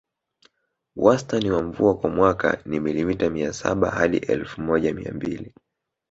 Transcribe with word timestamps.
Wastani 0.95 1.51
wa 1.51 1.63
mvua 1.63 1.97
kwa 1.97 2.09
mwaka 2.09 2.59
ni 2.65 2.79
milimita 2.79 3.29
mia 3.29 3.53
saba 3.53 3.89
hadi 3.91 4.17
elfu 4.17 4.61
moja 4.61 4.93
mia 4.93 5.11
mbili 5.11 5.53